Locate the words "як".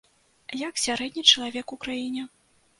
0.61-0.81